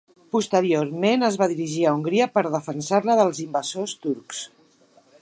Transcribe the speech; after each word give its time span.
Posteriorment 0.35 1.25
es 1.27 1.37
va 1.41 1.49
dirigir 1.51 1.85
a 1.89 1.93
Hongria 1.99 2.29
per 2.39 2.45
defensar-la 2.57 3.19
dels 3.23 3.45
invasors 3.49 3.97
turcs. 4.09 4.43